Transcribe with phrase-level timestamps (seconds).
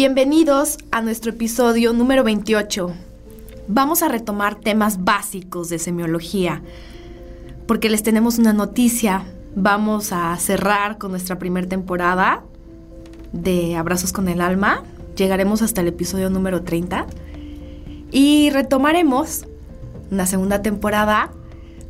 [0.00, 2.92] Bienvenidos a nuestro episodio número 28.
[3.66, 6.62] Vamos a retomar temas básicos de semiología,
[7.66, 9.24] porque les tenemos una noticia.
[9.56, 12.44] Vamos a cerrar con nuestra primera temporada
[13.32, 14.84] de Abrazos con el Alma.
[15.16, 17.04] Llegaremos hasta el episodio número 30
[18.12, 19.46] y retomaremos
[20.12, 21.32] una segunda temporada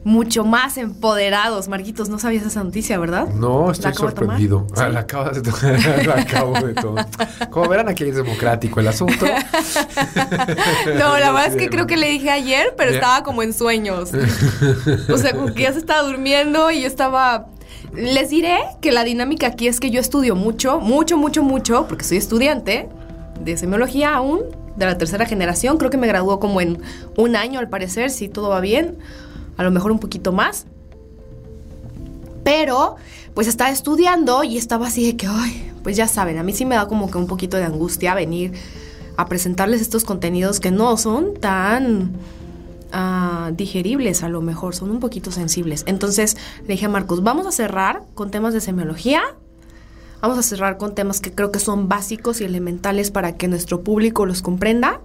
[0.04, 1.68] mucho más empoderados.
[1.68, 3.28] Marquitos, no sabías esa noticia, ¿verdad?
[3.28, 4.66] No, estoy sorprendido.
[4.76, 5.42] Ah, la acabo de
[6.06, 7.06] la acabo de tomar.
[7.50, 9.26] Como verán, aquí es democrático el asunto.
[10.98, 14.10] no, la verdad es que creo que le dije ayer, pero estaba como en sueños.
[15.08, 17.46] o sea, como que ya se estaba durmiendo y yo estaba...
[17.94, 22.04] Les diré que la dinámica aquí es que yo estudio mucho, mucho, mucho, mucho, porque
[22.04, 22.88] soy estudiante
[23.40, 24.40] de semiología aún,
[24.76, 25.78] de la tercera generación.
[25.78, 26.82] Creo que me graduó como en
[27.16, 28.98] un año, al parecer, si todo va bien
[29.58, 30.64] a lo mejor un poquito más.
[32.44, 32.96] Pero,
[33.34, 36.64] pues estaba estudiando y estaba así de que, ay, pues ya saben, a mí sí
[36.64, 38.52] me da como que un poquito de angustia venir
[39.18, 42.12] a presentarles estos contenidos que no son tan
[42.92, 45.82] ah, digeribles a lo mejor, son un poquito sensibles.
[45.86, 49.22] Entonces le dije a Marcos, vamos a cerrar con temas de semiología,
[50.22, 53.82] vamos a cerrar con temas que creo que son básicos y elementales para que nuestro
[53.82, 55.00] público los comprenda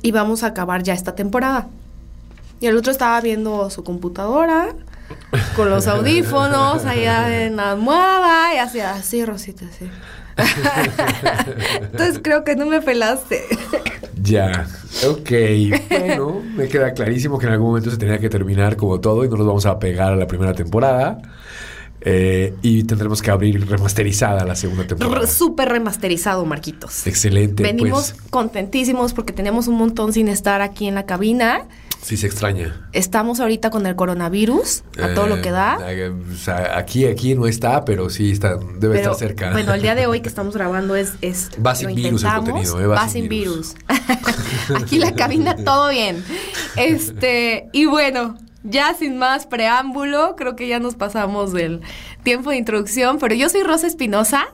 [0.00, 1.68] y vamos a acabar ya esta temporada.
[2.62, 4.68] Y el otro estaba viendo su computadora
[5.56, 9.90] con los audífonos allá en la almohada y hacía así, Rosita, así.
[11.82, 13.42] Entonces creo que no me pelaste.
[14.22, 14.68] Ya,
[15.04, 15.30] ok.
[15.90, 19.28] Bueno, me queda clarísimo que en algún momento se tenía que terminar como todo y
[19.28, 21.20] no nos vamos a pegar a la primera temporada.
[22.00, 25.26] Eh, y tendremos que abrir remasterizada la segunda temporada.
[25.26, 27.08] Súper remasterizado, Marquitos.
[27.08, 27.64] Excelente.
[27.64, 28.30] Venimos pues.
[28.30, 31.66] contentísimos porque tenemos un montón sin estar aquí en la cabina.
[32.02, 32.88] Sí, se extraña.
[32.92, 35.78] Estamos ahorita con el coronavirus, a todo lo que da.
[35.88, 36.12] Eh,
[36.74, 39.52] aquí, aquí no está, pero sí está, debe estar cerca.
[39.52, 41.14] Bueno, el día de hoy que estamos grabando es.
[41.20, 42.86] es va sin virus el contenido, ¿eh?
[42.88, 43.76] Va, sin virus.
[44.76, 46.24] aquí la cabina, todo bien.
[46.74, 51.82] Este, y bueno, ya sin más preámbulo, creo que ya nos pasamos del
[52.24, 54.46] tiempo de introducción, pero yo soy Rosa Espinosa,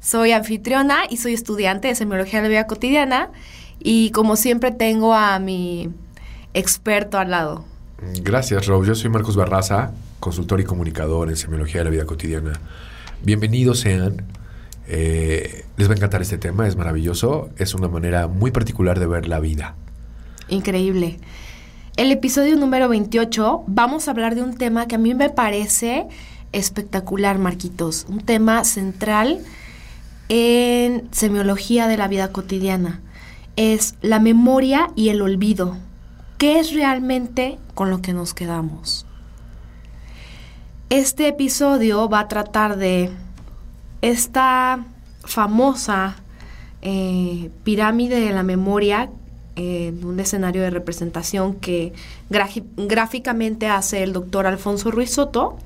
[0.00, 3.32] soy anfitriona y soy estudiante de semiología de la vida cotidiana.
[3.78, 5.90] Y como siempre tengo a mi
[6.56, 7.64] experto al lado.
[8.22, 8.84] Gracias, Rob.
[8.84, 12.54] Yo soy Marcos Barraza, consultor y comunicador en semiología de la vida cotidiana.
[13.22, 14.24] Bienvenidos sean.
[14.88, 17.50] Eh, les va a encantar este tema, es maravilloso.
[17.58, 19.74] Es una manera muy particular de ver la vida.
[20.48, 21.18] Increíble.
[21.96, 26.06] El episodio número 28 vamos a hablar de un tema que a mí me parece
[26.52, 28.06] espectacular, Marquitos.
[28.08, 29.40] Un tema central
[30.30, 33.02] en semiología de la vida cotidiana.
[33.56, 35.76] Es la memoria y el olvido.
[36.38, 39.06] ¿Qué es realmente con lo que nos quedamos?
[40.90, 43.10] Este episodio va a tratar de
[44.02, 44.84] esta
[45.24, 46.16] famosa
[46.82, 49.08] eh, pirámide de la memoria
[49.56, 51.94] en un escenario de representación que
[52.28, 55.56] gráficamente hace el doctor Alfonso Ruiz Soto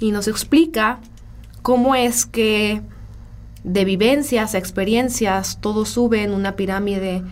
[0.00, 1.00] y nos explica
[1.60, 2.80] cómo es que
[3.62, 7.22] de vivencias, experiencias, todo sube en una pirámide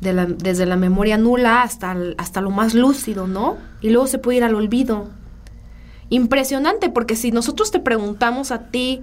[0.00, 3.56] desde la memoria nula hasta, hasta lo más lúcido, ¿no?
[3.80, 5.08] Y luego se puede ir al olvido.
[6.10, 9.02] Impresionante, porque si nosotros te preguntamos a ti,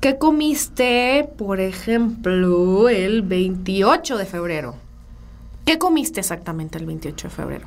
[0.00, 4.74] ¿qué comiste, por ejemplo, el 28 de febrero?
[5.64, 7.66] ¿Qué comiste exactamente el 28 de febrero?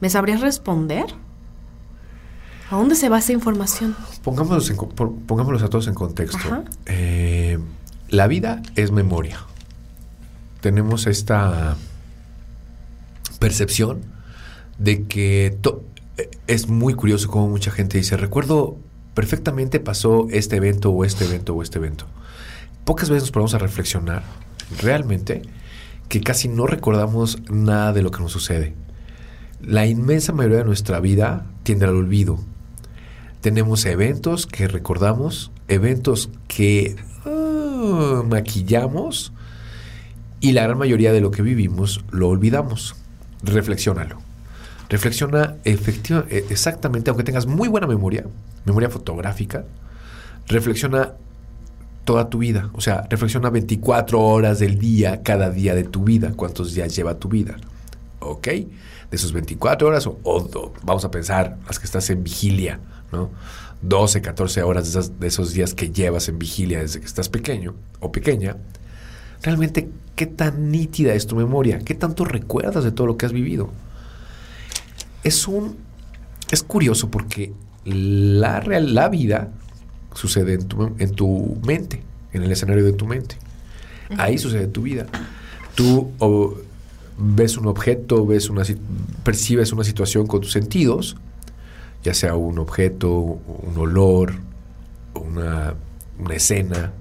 [0.00, 1.06] ¿Me sabrías responder?
[2.70, 3.94] ¿A dónde se va esa información?
[4.22, 4.72] Pongámoslos,
[5.26, 6.64] pongámoslos a todos en contexto.
[6.86, 7.58] Eh,
[8.08, 9.38] la vida es memoria
[10.60, 11.76] tenemos esta
[13.38, 14.00] percepción
[14.78, 15.56] de que
[16.46, 18.76] es muy curioso como mucha gente dice, recuerdo
[19.14, 22.06] perfectamente pasó este evento o este evento o este evento.
[22.84, 24.22] Pocas veces nos ponemos a reflexionar
[24.80, 25.42] realmente
[26.08, 28.74] que casi no recordamos nada de lo que nos sucede.
[29.60, 32.38] La inmensa mayoría de nuestra vida tiende al olvido.
[33.40, 39.32] Tenemos eventos que recordamos, eventos que ah, maquillamos
[40.40, 42.96] y la gran mayoría de lo que vivimos lo olvidamos.
[43.42, 44.18] Reflexiónalo.
[44.88, 48.24] Reflexiona efectivamente, eh, exactamente, aunque tengas muy buena memoria,
[48.64, 49.64] memoria fotográfica,
[50.46, 51.12] reflexiona
[52.04, 52.70] toda tu vida.
[52.72, 56.32] O sea, reflexiona 24 horas del día, cada día de tu vida.
[56.34, 57.58] ¿Cuántos días lleva tu vida?
[58.20, 58.46] ¿Ok?
[58.46, 58.66] De
[59.10, 62.80] esos 24 horas, o, vamos a pensar, las que estás en vigilia,
[63.12, 63.28] ¿no?
[63.82, 68.10] 12, 14 horas de esos días que llevas en vigilia desde que estás pequeño o
[68.10, 68.56] pequeña.
[69.42, 71.78] Realmente, ¿qué tan nítida es tu memoria?
[71.80, 73.70] ¿Qué tanto recuerdas de todo lo que has vivido?
[75.22, 75.76] Es un.
[76.50, 77.52] Es curioso porque
[77.84, 79.50] la, real, la vida
[80.14, 82.02] sucede en tu, en tu mente,
[82.32, 83.36] en el escenario de tu mente.
[84.16, 85.06] Ahí sucede tu vida.
[85.74, 86.10] Tú
[87.18, 88.62] ves un objeto, ves una,
[89.22, 91.16] percibes una situación con tus sentidos,
[92.02, 94.34] ya sea un objeto, un olor,
[95.14, 95.74] una,
[96.18, 96.92] una escena,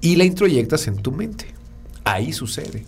[0.00, 1.46] y la introyectas en tu mente.
[2.04, 2.84] Ahí sucede.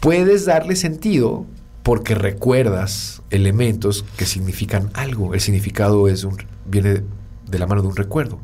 [0.00, 1.46] Puedes darle sentido
[1.82, 5.34] porque recuerdas elementos que significan algo.
[5.34, 6.36] El significado es un,
[6.66, 7.02] viene
[7.46, 8.38] de la mano de un recuerdo.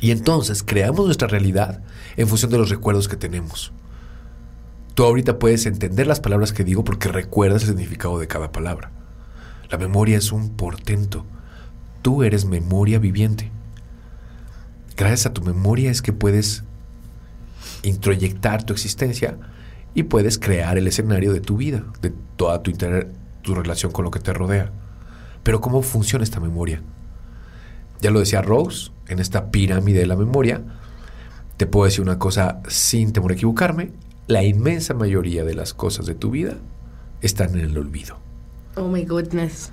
[0.00, 1.82] Y entonces creamos nuestra realidad
[2.16, 3.72] en función de los recuerdos que tenemos.
[4.94, 8.90] Tú ahorita puedes entender las palabras que digo porque recuerdas el significado de cada palabra.
[9.70, 11.24] La memoria es un portento.
[12.02, 13.50] Tú eres memoria viviente.
[14.96, 16.64] Gracias a tu memoria es que puedes
[17.82, 19.38] introyectar tu existencia
[19.94, 22.72] y puedes crear el escenario de tu vida, de toda tu,
[23.42, 24.72] tu relación con lo que te rodea.
[25.42, 26.82] Pero ¿cómo funciona esta memoria?
[28.00, 30.62] Ya lo decía Rose, en esta pirámide de la memoria,
[31.56, 33.92] te puedo decir una cosa sin temor a equivocarme,
[34.26, 36.56] la inmensa mayoría de las cosas de tu vida
[37.20, 38.18] están en el olvido.
[38.76, 39.70] Oh my goodness.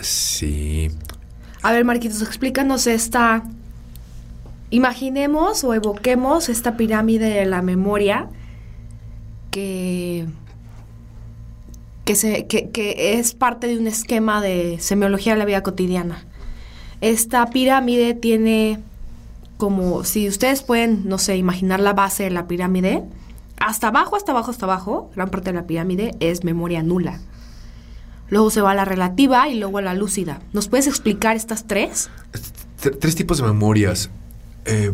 [0.00, 0.90] Sí.
[1.62, 3.44] A ver, Marquitos, explícanos esta.
[4.70, 8.28] Imaginemos o evoquemos esta pirámide de la memoria
[9.50, 10.26] que.
[12.04, 16.26] Que, es parte de un esquema de semiología de la vida cotidiana.
[17.00, 18.78] Esta pirámide tiene
[19.56, 23.04] como, si ustedes pueden, no sé, imaginar la base de la pirámide,
[23.58, 27.20] hasta abajo, hasta abajo, hasta abajo, gran parte de la pirámide es memoria nula.
[28.28, 30.40] Luego se va a la relativa y luego a la lúcida.
[30.52, 32.10] ¿Nos puedes explicar estas tres?
[33.00, 34.10] tres tipos de memorias.
[34.64, 34.92] Eh,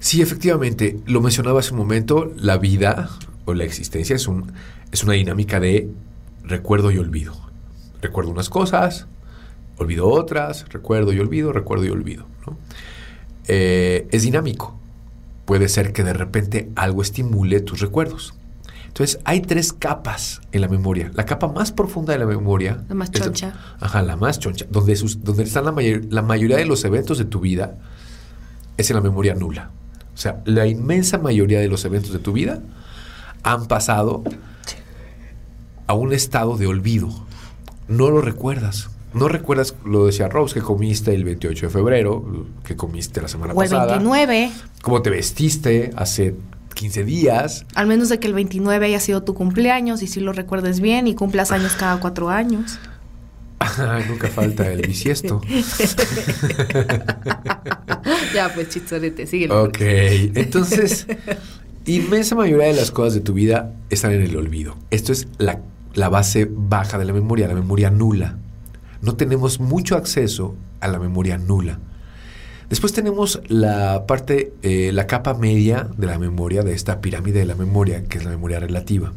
[0.00, 3.10] sí, efectivamente, lo mencionaba hace un momento, la vida
[3.44, 4.52] o la existencia es, un,
[4.90, 5.88] es una dinámica de
[6.44, 7.34] recuerdo y olvido.
[8.00, 9.06] Recuerdo unas cosas,
[9.78, 12.26] olvido otras, recuerdo y olvido, recuerdo y olvido.
[13.48, 14.78] Eh, es dinámico.
[15.44, 18.34] Puede ser que de repente algo estimule tus recuerdos.
[18.86, 21.10] Entonces, hay tres capas en la memoria.
[21.14, 22.84] La capa más profunda de la memoria.
[22.88, 23.54] La más choncha.
[23.80, 24.66] ajá, la más choncha.
[24.70, 25.74] Donde, donde están la,
[26.10, 27.78] la mayoría de los eventos de tu vida
[28.82, 29.70] es en la memoria nula.
[30.14, 32.60] O sea, la inmensa mayoría de los eventos de tu vida
[33.42, 34.22] han pasado
[35.86, 37.08] a un estado de olvido.
[37.88, 38.90] No lo recuerdas.
[39.14, 43.52] No recuerdas, lo decía Rose, que comiste el 28 de febrero, que comiste la semana
[43.52, 43.98] o el pasada.
[43.98, 44.50] 29.
[44.80, 46.34] Cómo te vestiste hace
[46.74, 47.66] 15 días.
[47.74, 51.06] Al menos de que el 29 haya sido tu cumpleaños y si lo recuerdes bien
[51.06, 52.78] y cumplas años cada cuatro años.
[54.08, 55.40] Nunca falta el bisiesto.
[58.34, 59.50] ya, pues chistorete, sigue.
[59.50, 61.06] Ok, entonces,
[61.86, 64.76] inmensa mayoría de las cosas de tu vida están en el olvido.
[64.90, 65.60] Esto es la,
[65.94, 68.38] la base baja de la memoria, la memoria nula.
[69.00, 71.78] No tenemos mucho acceso a la memoria nula.
[72.72, 77.44] Después tenemos la parte, eh, la capa media de la memoria, de esta pirámide de
[77.44, 79.12] la memoria, que es la memoria relativa.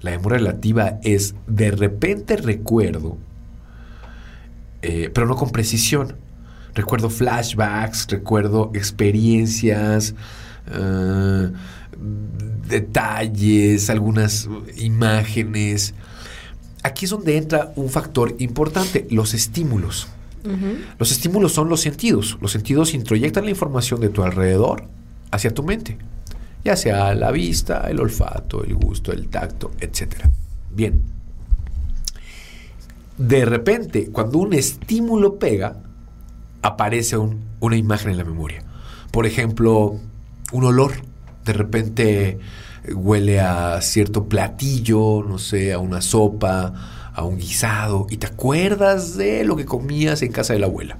[0.00, 3.16] La memoria relativa es de repente recuerdo,
[4.82, 6.16] eh, pero no con precisión.
[6.74, 10.14] Recuerdo flashbacks, recuerdo experiencias,
[10.70, 11.50] eh,
[12.68, 15.94] detalles, algunas imágenes.
[16.82, 20.08] Aquí es donde entra un factor importante, los estímulos.
[20.98, 22.38] Los estímulos son los sentidos.
[22.40, 24.84] Los sentidos introyectan la información de tu alrededor
[25.30, 25.98] hacia tu mente,
[26.64, 30.24] ya sea la vista, el olfato, el gusto, el tacto, etc.
[30.70, 31.19] Bien.
[33.20, 35.76] De repente, cuando un estímulo pega,
[36.62, 38.62] aparece una imagen en la memoria.
[39.12, 39.98] Por ejemplo,
[40.52, 40.92] un olor.
[41.44, 42.38] De repente
[42.94, 46.72] huele a cierto platillo, no sé, a una sopa,
[47.12, 50.96] a un guisado y te acuerdas de lo que comías en casa de la abuela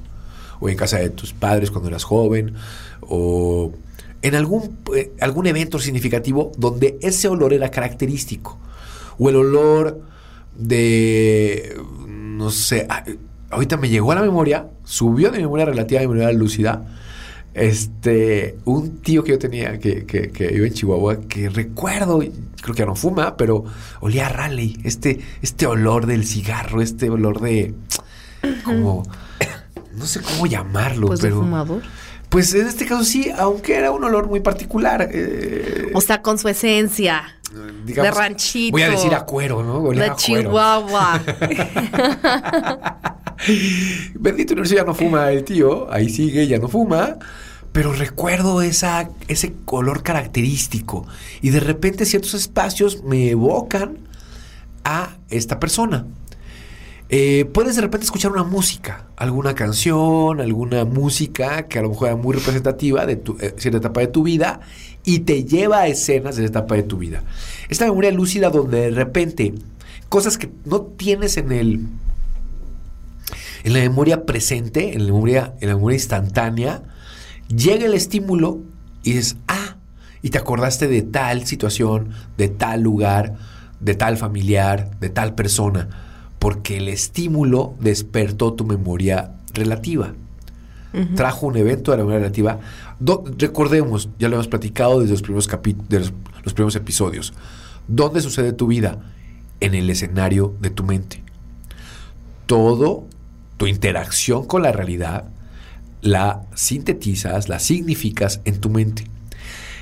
[0.61, 2.53] o en casa de tus padres cuando eras joven
[3.00, 3.73] o
[4.21, 8.59] en algún, eh, algún evento significativo donde ese olor era característico
[9.19, 10.03] o el olor
[10.55, 11.81] de
[12.40, 13.04] no sé ah,
[13.50, 16.82] ahorita me llegó a la memoria subió de memoria relativa a memoria lúcida
[17.54, 22.75] este, un tío que yo tenía que, que, que iba en Chihuahua, que recuerdo, creo
[22.75, 23.64] que ya no fuma, pero
[24.00, 27.75] olía a Raleigh, este, este olor del cigarro, este olor de
[28.64, 29.02] como,
[29.94, 31.40] no sé cómo llamarlo, pues pero...
[31.40, 31.82] fumador.
[32.28, 35.09] Pues en este caso sí, aunque era un olor muy particular.
[35.12, 37.39] eh, O sea, con su esencia.
[37.85, 38.73] Digamos, de ranchito.
[38.73, 39.90] Voy a decir a cuero, ¿no?
[39.90, 40.16] De a.
[40.16, 41.21] Chihuahua.
[44.14, 47.16] Bendito universo ya no fuma el tío, ahí sigue, ya no fuma.
[47.73, 51.07] Pero recuerdo esa, ese color característico.
[51.40, 53.99] Y de repente ciertos espacios me evocan
[54.85, 56.07] a esta persona.
[57.12, 62.09] Eh, puedes de repente escuchar una música, alguna canción, alguna música que a lo mejor
[62.09, 64.61] era muy representativa de tu, eh, cierta etapa de tu vida
[65.04, 67.23] y te lleva a escenas de esa etapa de tu vida.
[67.69, 69.54] Esta memoria lúcida donde de repente
[70.09, 71.80] cosas que no tienes en el
[73.62, 76.83] en la memoria presente, en la memoria, en la memoria instantánea,
[77.49, 78.61] llega el estímulo
[79.02, 79.76] y dices, ah,
[80.23, 83.37] y te acordaste de tal situación, de tal lugar,
[83.80, 85.88] de tal familiar, de tal persona,
[86.38, 90.14] porque el estímulo despertó tu memoria relativa.
[91.14, 92.59] Trajo un evento de la memoria relativa.
[93.00, 95.76] Recordemos, ya lo hemos platicado desde los primeros, capi-
[96.45, 97.33] los primeros episodios.
[97.88, 99.00] ¿Dónde sucede tu vida?
[99.61, 101.23] En el escenario de tu mente
[102.47, 103.07] todo
[103.59, 105.26] tu interacción con la realidad
[106.00, 109.04] la sintetizas, la significas en tu mente.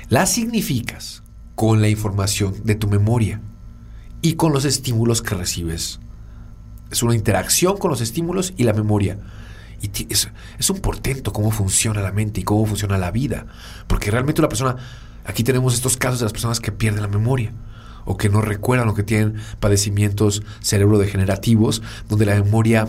[0.09, 1.23] La significas
[1.55, 3.41] con la información de tu memoria
[4.21, 5.99] y con los estímulos que recibes.
[6.91, 9.17] Es una interacción con los estímulos y la memoria.
[9.81, 13.45] Y es, es un portento cómo funciona la mente y cómo funciona la vida.
[13.87, 14.75] Porque realmente una persona,
[15.25, 17.53] aquí tenemos estos casos de las personas que pierden la memoria
[18.05, 22.87] o que no recuerdan o que tienen padecimientos cerebrodegenerativos donde la memoria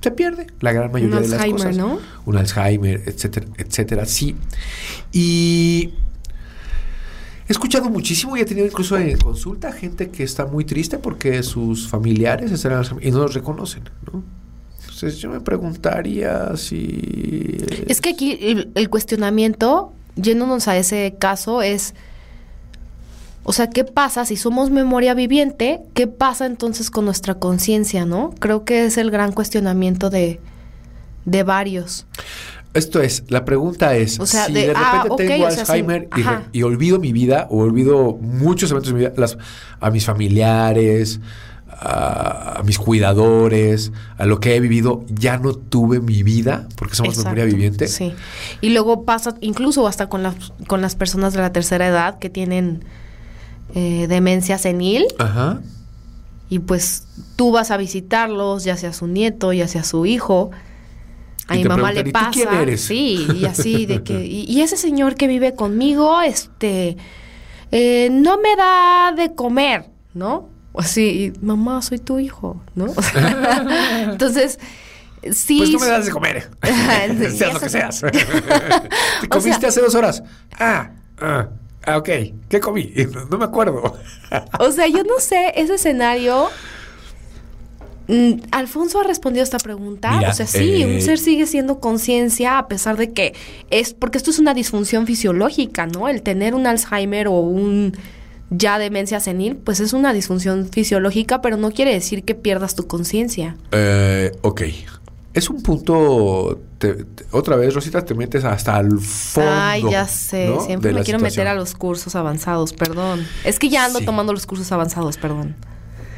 [0.00, 1.76] se pierde la gran mayoría Un de las Alzheimer, cosas.
[1.76, 1.98] ¿no?
[2.24, 4.36] Un Alzheimer, etcétera, etcétera, sí.
[5.12, 5.94] Y
[7.48, 11.42] he escuchado muchísimo y he tenido incluso en consulta gente que está muy triste porque
[11.42, 14.22] sus familiares están en Alzheimer y no los reconocen, ¿no?
[14.98, 17.56] Entonces yo me preguntaría si...
[17.86, 21.94] Es que aquí el, el cuestionamiento, yéndonos a ese caso, es,
[23.44, 25.78] o sea, ¿qué pasa si somos memoria viviente?
[25.94, 28.34] ¿Qué pasa entonces con nuestra conciencia, no?
[28.40, 30.40] Creo que es el gran cuestionamiento de,
[31.26, 32.04] de varios.
[32.74, 35.50] Esto es, la pregunta es, O sea, si de, de, repente ah, ok, tengo o
[35.52, 36.42] sea, sí, Alzheimer y, re- ajá.
[36.52, 39.38] y olvido mi vida o olvido muchos eventos de mi vida, las-
[39.78, 41.20] a mis familiares,
[41.70, 46.94] a, a mis cuidadores, a lo que he vivido, ya no tuve mi vida porque
[46.96, 47.88] somos Exacto, memoria viviente.
[47.88, 48.12] Sí.
[48.60, 50.34] Y luego pasa, incluso hasta con las,
[50.66, 52.84] con las personas de la tercera edad que tienen
[53.74, 55.60] eh, demencia senil, Ajá.
[56.50, 57.04] y pues
[57.36, 60.50] tú vas a visitarlos, ya sea su nieto, ya sea su hijo.
[61.48, 62.28] A Y mi mamá le pasa.
[62.30, 62.80] ¿y tú quién eres?
[62.82, 64.24] Sí, y así de que.
[64.26, 66.96] Y, y ese señor que vive conmigo, este.
[67.70, 70.48] eh, no me da de comer, ¿no?
[70.78, 72.84] O Así, y, mamá, soy tu hijo, ¿no?
[72.94, 74.60] O sea, entonces,
[75.32, 75.58] sí.
[75.58, 76.48] Pues tú me das de comer.
[77.18, 78.00] Sí, seas lo que seas.
[79.20, 80.22] ¿Te comiste hace dos horas?
[80.56, 81.48] Ah, ah,
[81.84, 82.08] ah, ok.
[82.48, 82.92] ¿Qué comí?
[83.28, 83.98] No me acuerdo.
[84.60, 86.46] O sea, yo no sé, ese escenario.
[88.06, 90.12] mm, Alfonso ha respondido a esta pregunta.
[90.12, 93.34] Mira, o sea, sí, eh, un ser sigue siendo conciencia a pesar de que
[93.70, 93.94] es.
[93.94, 96.08] Porque esto es una disfunción fisiológica, ¿no?
[96.08, 97.96] El tener un Alzheimer o un
[98.50, 102.86] ya demencia senil, pues es una disfunción fisiológica, pero no quiere decir que pierdas tu
[102.86, 103.56] conciencia.
[103.72, 104.62] Eh, ok.
[105.34, 106.60] Es un punto.
[106.78, 109.50] te- te- otra vez, Rosita, te metes hasta el fondo.
[109.52, 110.46] Ay, ya sé.
[110.48, 110.60] ¿no?
[110.60, 113.26] Siempre me quiero meter a los cursos avanzados, perdón.
[113.44, 114.04] Es que ya ando Sí.
[114.04, 115.56] tomando los cursos avanzados, perdón.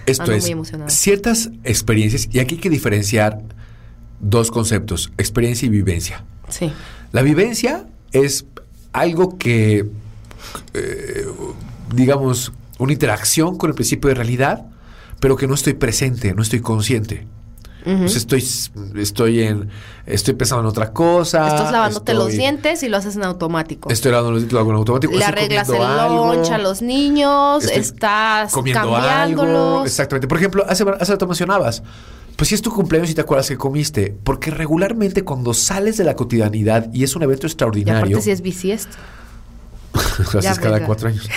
[0.07, 0.91] Esto Ando es muy emocionada.
[0.91, 3.41] ciertas experiencias, y aquí hay que diferenciar
[4.21, 6.25] dos conceptos: experiencia y vivencia.
[6.51, 6.71] Sí.
[7.13, 8.45] La vivencia es
[8.93, 9.87] algo que,
[10.75, 11.27] eh,
[11.95, 14.67] digamos, una interacción con el principio de realidad,
[15.21, 17.27] pero que no estoy presente, no estoy consciente.
[17.85, 18.45] Pues estoy,
[18.97, 19.71] estoy en,
[20.05, 21.49] estoy pensando en otra cosa.
[21.49, 23.91] Estás lavándote los dientes y lo haces en automático.
[23.91, 25.15] Estoy lavando los dientes, lo hago en automático.
[25.15, 29.85] Le arreglas el lunch a los niños, estás comiendo algo.
[29.85, 30.29] Exactamente.
[30.29, 31.83] Por ejemplo, hace, hace rato mencionabas,
[32.37, 36.05] pues si es tu cumpleaños y te acuerdas que comiste, porque regularmente cuando sales de
[36.05, 38.97] la cotidianidad y es un evento Y extraordinario, aparte si es bisiesto.
[39.95, 40.01] Lo
[40.39, 40.87] haces Ya, cada venga.
[40.87, 41.29] cuatro años,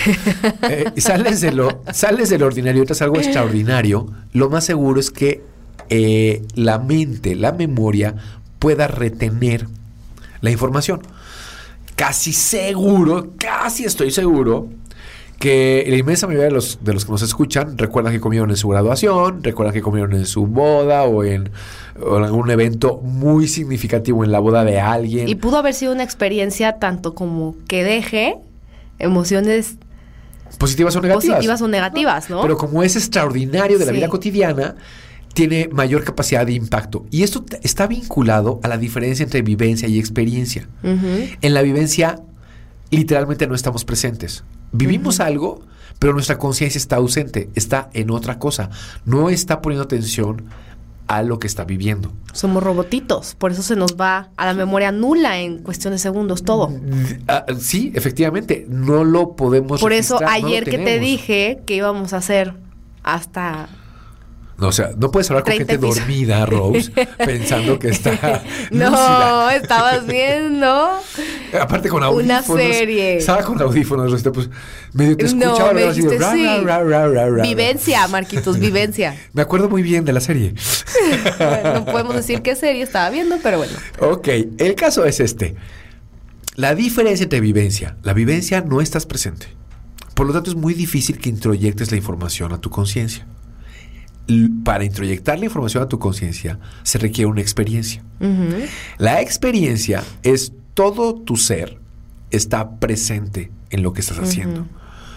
[0.62, 5.10] eh, sales, de lo, sales del ordinario y te algo extraordinario, lo más seguro es
[5.10, 5.42] que
[5.90, 8.14] eh, la mente, la memoria
[8.58, 9.66] pueda retener
[10.40, 11.02] la información.
[11.96, 14.68] Casi seguro, casi estoy seguro
[15.38, 18.56] que la inmensa mayoría de los, de los que nos escuchan recuerdan que comieron en
[18.56, 21.50] su graduación, recuerdan que comieron en su boda o en,
[22.00, 25.28] o en algún evento muy significativo en la boda de alguien.
[25.28, 28.36] Y pudo haber sido una experiencia tanto como que deje
[28.98, 29.76] emociones
[30.58, 31.36] positivas o negativas.
[31.36, 32.40] positivas o negativas, ¿no?
[32.42, 33.96] Pero como es extraordinario de la Sí.
[33.98, 34.76] vida cotidiana,
[35.34, 37.06] tiene mayor capacidad de impacto.
[37.10, 40.68] Y esto está vinculado a la diferencia entre vivencia y experiencia.
[40.84, 42.20] En la vivencia,
[42.96, 44.44] literalmente no estamos presentes.
[44.72, 45.62] Vivimos algo,
[45.98, 48.70] pero nuestra conciencia está ausente, está en otra cosa.
[49.04, 50.44] No está poniendo atención
[51.06, 52.12] a lo que está viviendo.
[52.32, 56.42] Somos robotitos, por eso se nos va a la memoria nula en cuestión de segundos
[56.42, 56.72] todo.
[57.28, 62.12] Ah, sí, efectivamente, no lo podemos Por eso no ayer que te dije que íbamos
[62.12, 62.54] a hacer
[63.02, 63.68] hasta
[64.58, 68.12] o sea, no puedes hablar con 30 gente dormida, Rose, pensando que está
[68.70, 69.56] No, lúcida.
[69.56, 70.90] estabas viendo.
[71.60, 72.06] Aparte con Una
[72.38, 72.46] audífonos.
[72.66, 73.16] serie.
[73.18, 74.48] Estaba con audífonos, Rosita, pues
[74.92, 75.72] medio te No, escuchaba.
[75.72, 75.90] me ¿verdad?
[75.90, 76.64] Así sí.
[76.64, 77.42] ra, ra, ra, ra, ra.
[77.42, 79.16] Vivencia, Marquitos, vivencia.
[79.32, 80.54] Me acuerdo muy bien de la serie.
[81.74, 83.72] No podemos decir qué serie estaba viendo, pero bueno.
[84.00, 85.56] Ok, el caso es este.
[86.56, 87.96] La diferencia entre vivencia.
[88.04, 89.48] La vivencia no estás presente.
[90.14, 93.26] Por lo tanto, es muy difícil que introyectes la información a tu conciencia.
[94.64, 98.02] Para introyectar la información a tu conciencia se requiere una experiencia.
[98.98, 101.78] La experiencia es todo tu ser
[102.30, 104.66] está presente en lo que estás haciendo.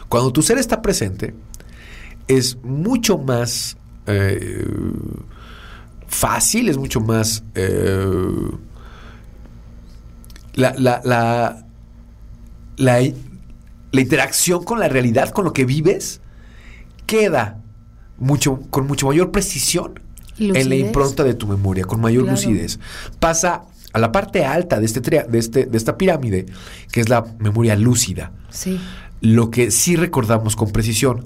[0.09, 1.33] Cuando tu ser está presente,
[2.27, 4.65] es mucho más eh,
[6.07, 7.43] fácil, es mucho más...
[7.55, 8.51] eh,
[10.53, 11.65] la, la, la,
[12.77, 12.99] la,
[13.91, 16.19] la interacción con la realidad, con lo que vives,
[17.05, 17.61] queda
[18.17, 19.99] mucho, con mucho mayor precisión
[20.39, 22.35] en la impronta de tu memoria, con mayor Claro.
[22.37, 22.79] lucidez.
[23.19, 26.45] Pasa a la parte alta de, este, tria- de, este, de esta pirámide,
[26.91, 28.79] que es la memoria lúcida Sí.
[29.21, 31.25] lo que sí recordamos con precisión.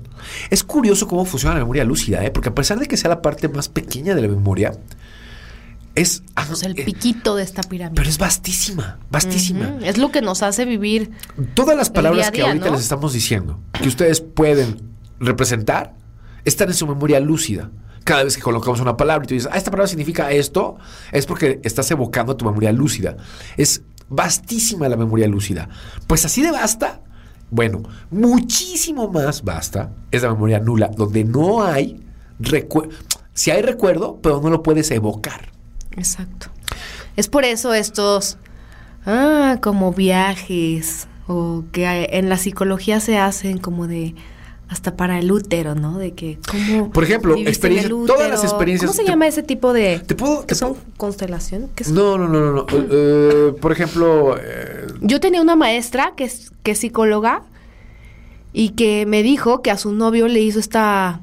[0.50, 2.32] Es curioso cómo funciona la memoria lúcida, ¿eh?
[2.32, 4.72] porque a pesar de que sea la parte más pequeña de la memoria,
[5.96, 6.24] es...
[6.36, 7.96] ah, O sea, el eh, piquito de esta pirámide.
[7.98, 9.76] pero es vastísima, vastísima.
[9.84, 11.12] Es lo que nos hace vivir.
[11.54, 12.72] Todas las palabras día que ahorita ¿no?
[12.74, 14.78] les estamos diciendo, que ustedes pueden
[15.20, 15.94] representar,
[16.46, 17.70] están en su memoria lúcida.
[18.04, 20.78] Cada vez que colocamos una palabra y tú dices, ah, esta palabra significa esto,
[21.12, 23.18] es porque estás evocando tu memoria lúcida.
[23.58, 25.70] Es vastísima la memoria lúcida.
[26.08, 27.02] Pues así de basta,
[27.52, 32.02] bueno, muchísimo más basta es la memoria nula, donde no hay
[32.40, 32.96] recuerdo.
[33.34, 35.52] Si hay recuerdo, pero no lo puedes evocar.
[35.98, 36.48] Exacto.
[37.16, 38.38] Es por eso estos.
[39.06, 41.08] Ah, como viajes.
[41.28, 44.16] O que en la psicología se hacen como de.
[44.72, 45.98] Hasta para el útero, ¿no?
[46.00, 46.40] De que.
[46.50, 50.00] ¿cómo Por ejemplo, experiencia- todas las experiencias- ¿Cómo se te- llama ese tipo de.?
[50.00, 50.76] ¿Te puedo- ¿Qué te son?
[50.76, 51.70] puedo- ¿Constelación?
[51.76, 51.96] ¿Qué son?
[51.96, 52.52] No, no, no, no.
[52.54, 52.66] no.
[52.72, 57.44] Eh, eh, por ejemplo, eh, Yo tenía una maestra que es, que es psicóloga
[58.54, 61.20] y que me dijo que a su novio le hizo esta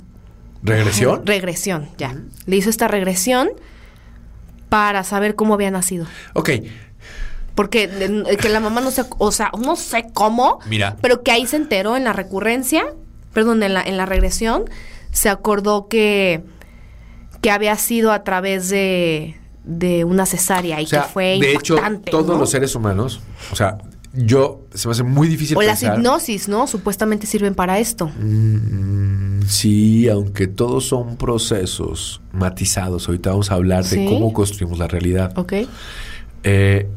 [0.62, 1.24] regresión.
[1.24, 2.14] regresión, ya.
[2.44, 3.48] Le hizo esta regresión
[4.68, 6.06] para saber cómo había nacido.
[6.34, 6.50] Ok,
[7.54, 7.88] Porque
[8.40, 10.96] que la mamá no sé, o sea, no sé cómo, Mira.
[11.00, 12.84] pero que ahí se enteró en la recurrencia,
[13.38, 14.64] perdón, en la, en la regresión,
[15.12, 16.42] se acordó que,
[17.40, 21.52] que había sido a través de, de una cesárea y o sea, que fue de
[21.52, 21.76] hecho,
[22.10, 22.38] todos ¿no?
[22.38, 23.20] los seres humanos,
[23.52, 23.78] o sea,
[24.12, 26.66] yo se me hace muy difícil O las hipnosis, ¿no?
[26.66, 28.08] Supuestamente sirven para esto.
[28.08, 33.06] Mm, sí, aunque todos son procesos matizados.
[33.06, 35.38] Ahorita vamos a hablar de cómo construimos la realidad.
[35.38, 35.52] ¿Ok?
[36.42, 36.88] Eh,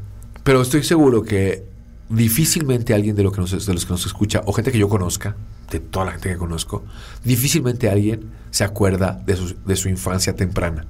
[0.44, 1.66] pero estoy seguro que
[2.10, 4.90] difícilmente alguien de, lo que nos, de los que nos escucha, o gente que yo
[4.90, 5.36] conozca,
[5.72, 6.84] de toda la gente que conozco,
[7.24, 10.86] difícilmente alguien se acuerda de su, de su infancia temprana,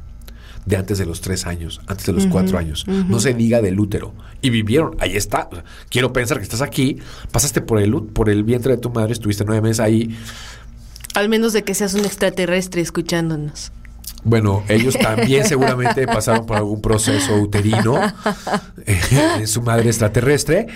[0.65, 2.85] de antes de los tres años, antes de los cuatro años.
[2.87, 4.13] No se diga del útero.
[4.41, 5.49] Y vivieron, ahí está.
[5.89, 6.97] Quiero pensar que estás aquí,
[7.31, 10.17] pasaste por el, por el vientre de tu madre, estuviste nueve meses ahí.
[11.13, 13.71] Al menos de que seas un extraterrestre escuchándonos.
[14.23, 17.99] Bueno, ellos también seguramente pasaron por algún proceso uterino
[18.85, 18.99] eh,
[19.39, 20.67] en su madre extraterrestre.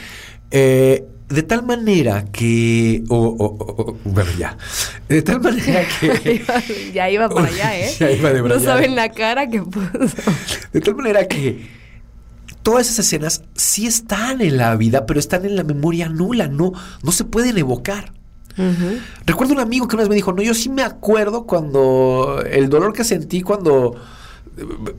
[0.52, 3.04] Eh, de tal manera que.
[3.10, 4.58] o- o- o- o- bueno, ya.
[5.10, 6.44] De tal manera que.
[6.94, 7.92] ya iba para allá, ¿eh?
[8.00, 9.90] Ya iba de no saben la cara que puso.
[10.74, 11.68] De tal manera que.
[12.64, 16.74] Todas esas escenas sí están en la vida, pero están en la memoria nula, no,
[17.04, 18.12] no se pueden evocar.
[19.26, 22.70] Recuerdo un amigo que una vez me dijo, no, yo sí me acuerdo cuando el
[22.70, 23.96] dolor que sentí cuando,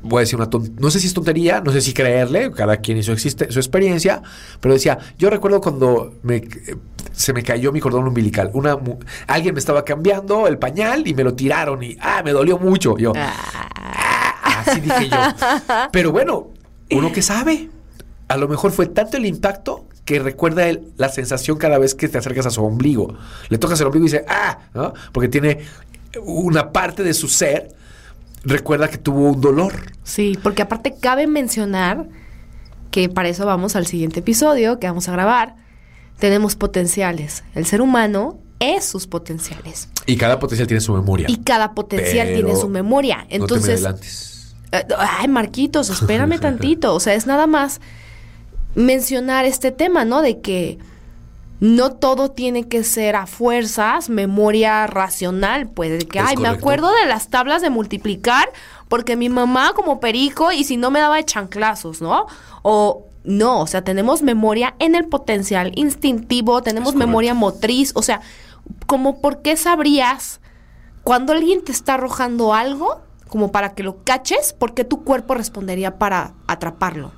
[0.02, 2.76] voy a decir una tontería, no sé si es tontería, no sé si creerle, cada
[2.78, 4.22] quien y su, existe, su experiencia,
[4.60, 6.76] pero decía, yo recuerdo cuando me, eh,
[7.12, 8.76] se me cayó mi cordón umbilical, una,
[9.26, 12.96] alguien me estaba cambiando el pañal y me lo tiraron y, ah, me dolió mucho.
[12.98, 15.16] Yo, "Ah", así dije yo.
[15.92, 16.48] Pero bueno,
[16.90, 17.70] uno que sabe,
[18.28, 20.66] a lo mejor fue tanto el impacto que recuerda
[20.96, 23.16] la sensación cada vez que te acercas a su ombligo.
[23.48, 24.92] Le tocas el ombligo y dice, ah, ¿no?
[25.12, 25.60] Porque tiene
[26.22, 27.74] una parte de su ser,
[28.46, 29.92] recuerda que tuvo un dolor.
[30.04, 32.08] Sí, porque aparte cabe mencionar
[32.90, 35.56] que para eso vamos al siguiente episodio que vamos a grabar.
[36.18, 37.44] Tenemos potenciales.
[37.54, 39.88] El ser humano es sus potenciales.
[40.06, 41.26] Y cada potencial tiene su memoria.
[41.28, 43.26] Y cada potencial Pero tiene su memoria.
[43.28, 44.54] Entonces, no te me adelantes.
[44.72, 46.94] eh, ay, Marquitos, espérame tantito.
[46.94, 47.80] O sea, es nada más
[48.74, 50.22] mencionar este tema, ¿no?
[50.22, 50.78] De que
[51.60, 55.68] no todo tiene que ser a fuerzas, memoria racional.
[55.68, 58.50] Puede que, Es ay, me acuerdo de las tablas de multiplicar
[58.88, 62.26] porque mi mamá como perico y si no me daba de chanclazos, ¿no?
[62.62, 68.20] O no, o sea, tenemos memoria en el potencial instintivo, tenemos memoria motriz, o sea,
[68.86, 70.40] como por qué sabrías
[71.02, 75.34] cuando alguien te está arrojando algo, como para que lo caches, ¿por qué tu cuerpo
[75.34, 77.12] respondería para atraparlo?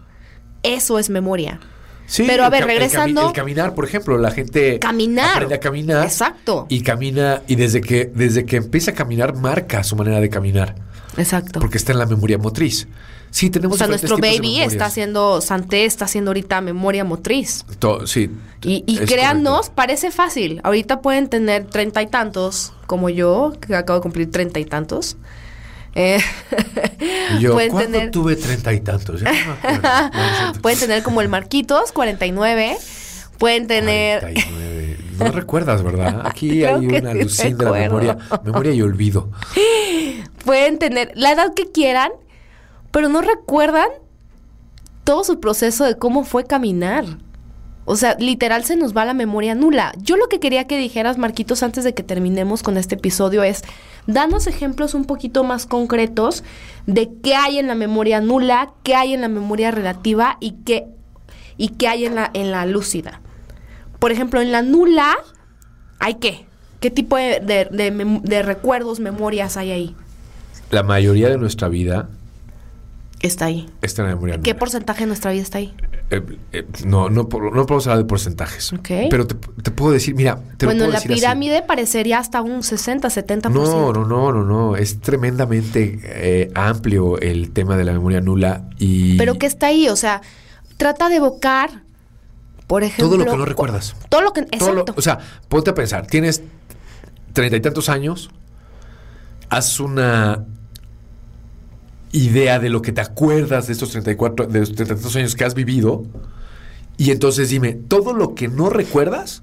[0.62, 1.60] Eso es memoria.
[2.08, 5.34] Sí, Pero, a ver, ca- el cami- regresando- El, caminar, por ejemplo, la gente Caminar.
[5.34, 6.04] aprende a caminar.
[6.04, 6.66] Exacto.
[6.70, 10.74] Y camina, y desde que, desde que empieza a caminar, marca su manera de caminar.
[11.18, 11.60] Exacto.
[11.60, 12.88] Porque está en la memoria motriz.
[13.30, 17.66] Sí, tenemos o sea, nuestro baby está haciendo, Santé está haciendo ahorita memoria motriz.
[18.06, 18.30] Sí.
[18.62, 19.74] Y, y es créannos, correcto.
[19.76, 20.60] parece fácil.
[20.64, 25.18] Ahorita pueden tener treinta y tantos, como yo, que acabo de cumplir treinta y tantos.
[25.94, 26.20] Eh,
[27.40, 29.20] yo, pueden ¿cuándo tener, tuve treinta y tantos?
[29.20, 30.60] Ya no me acuerdo.
[30.62, 32.76] Pueden tener como el Marquitos, 49.
[33.38, 34.98] Pueden tener 49.
[35.18, 36.22] No recuerdas, ¿verdad?
[36.24, 38.18] Aquí Creo hay una sí de la memoria.
[38.44, 39.30] Memoria y olvido.
[40.44, 42.10] pueden tener la edad que quieran,
[42.90, 43.88] pero no recuerdan
[45.04, 47.04] todo su proceso de cómo fue caminar.
[47.90, 49.94] O sea, literal se nos va la memoria nula.
[49.96, 53.62] Yo lo que quería que dijeras, Marquitos, antes de que terminemos con este episodio es,
[54.08, 56.42] danos ejemplos un poquito más concretos
[56.86, 60.86] de qué hay en la memoria nula, qué hay en la memoria relativa y qué,
[61.56, 63.20] y qué hay en la, en la lúcida.
[64.00, 65.16] Por ejemplo, en la nula,
[66.00, 66.46] ¿hay qué?
[66.80, 69.96] ¿Qué tipo de, de- de recuerdos, memorias hay ahí?
[70.70, 72.08] La mayoría de nuestra vida
[73.20, 73.68] Está ahí.
[73.82, 74.40] está en la memoria.
[74.40, 75.74] ¿Qué porcentaje de nuestra vida está ahí?
[76.10, 77.28] Eh, eh, no, no, no
[77.66, 78.72] podemos hablar de porcentajes.
[78.72, 78.88] Ok.
[79.10, 81.20] Pero te, te puedo decir, mira, te lo bueno, puedo la decir así.
[81.20, 83.50] pirámide parecería hasta un 60, 70%.
[83.50, 84.76] No, no, no, no, no.
[84.76, 89.88] Es tremendamente eh, amplio el tema de la memoria nula y Pero que está ahí,
[89.88, 90.22] o sea,
[90.76, 91.82] trata de evocar,
[92.68, 93.06] por ejemplo...
[93.08, 93.96] todo lo que no recuerdas.
[94.08, 94.42] Todo lo que...
[94.42, 94.94] Todo lo- Exacto.
[94.96, 96.40] o sea, ponte a pensar, tienes
[97.32, 98.30] treinta y tantos años,
[99.50, 100.44] haz una
[102.12, 105.34] idea de lo que te acuerdas de estos 34, de los treinta y tantos años
[105.36, 106.04] que has vivido,
[106.96, 109.42] y entonces dime, todo lo que no recuerdas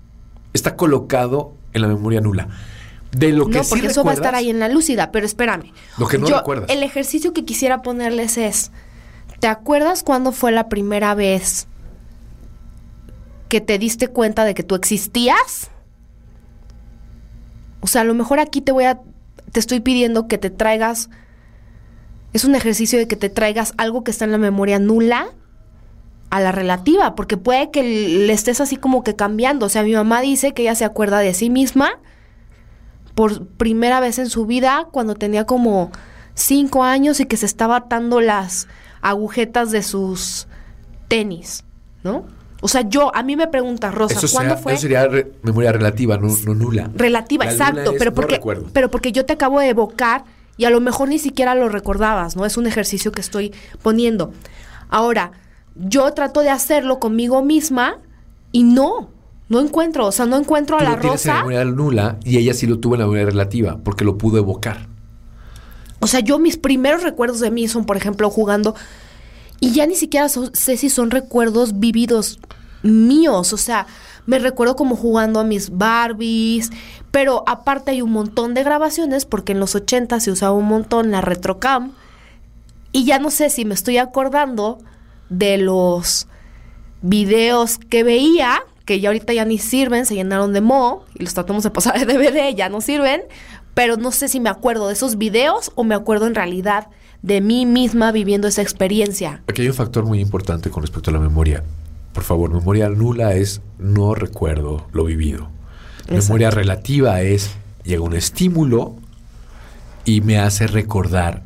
[0.53, 2.49] está colocado en la memoria nula.
[3.11, 5.25] De lo que no, sí porque eso va a estar ahí en la lúcida, pero
[5.25, 5.71] espérame.
[5.97, 6.69] Lo que no Yo, recuerdas.
[6.69, 8.71] El ejercicio que quisiera ponerles es,
[9.39, 11.67] ¿te acuerdas cuándo fue la primera vez
[13.47, 15.69] que te diste cuenta de que tú existías?
[17.79, 18.99] O sea, a lo mejor aquí te voy a,
[19.51, 21.09] te estoy pidiendo que te traigas,
[22.35, 25.27] es un ejercicio de que te traigas algo que está en la memoria nula
[26.29, 29.67] a la relativa, porque puede que le estés así como que cambiando.
[29.67, 31.91] O sea, mi mamá dice que ella se acuerda de sí misma
[33.13, 35.91] por primera vez en su vida cuando tenía como
[36.33, 38.67] cinco años y que se estaba atando las
[39.01, 40.47] agujetas de sus
[41.07, 41.63] tenis,
[42.03, 42.25] ¿no?
[42.61, 44.73] O sea, yo, a mí me pregunta Rosa, Eso, ¿cuándo sea- fue?
[44.73, 46.89] eso sería re- memoria relativa, no, no nula.
[46.95, 48.65] Relativa, La exacto, pero no porque, recuerdo.
[48.73, 50.25] pero porque yo te acabo de evocar
[50.57, 52.45] y a lo mejor ni siquiera lo recordabas, ¿no?
[52.45, 54.31] Es un ejercicio que estoy poniendo.
[54.89, 55.31] Ahora,
[55.75, 57.97] yo trato de hacerlo conmigo misma
[58.51, 59.09] y no,
[59.49, 61.45] no encuentro, o sea, no encuentro a Tú la lo tienes en la Rosa.
[61.47, 64.87] memoria nula y ella sí lo tuvo en la memoria relativa porque lo pudo evocar.
[65.99, 68.75] O sea, yo mis primeros recuerdos de mí son, por ejemplo, jugando
[69.59, 72.39] y ya ni siquiera so- sé si son recuerdos vividos
[72.85, 73.87] míos, o sea,
[74.25, 76.71] me recuerdo como jugando a mis Barbies,
[77.11, 81.11] pero aparte hay un montón de grabaciones porque en los 80 se usaba un montón
[81.11, 81.91] la retrocam
[82.91, 84.79] y ya no sé si me estoy acordando
[85.29, 86.27] de los
[87.01, 91.33] videos que veía, que ya ahorita ya ni sirven, se llenaron de mo y los
[91.33, 93.21] tratamos de pasar de DVD, ya no sirven,
[93.73, 96.87] pero no sé si me acuerdo de esos videos o me acuerdo en realidad
[97.21, 99.43] de mí misma viviendo esa experiencia.
[99.47, 101.63] Aquí hay un factor muy importante con respecto a la memoria.
[102.15, 105.49] Por favor, memoria nula es no recuerdo lo vivido.
[105.99, 106.23] Exacto.
[106.23, 107.51] Memoria relativa es
[107.83, 108.95] llega un estímulo
[110.05, 111.43] y me hace recordar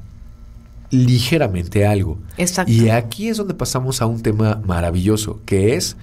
[0.92, 2.18] ligeramente algo.
[2.38, 2.72] Exacto.
[2.72, 5.98] Y aquí es donde pasamos a un tema maravilloso, que es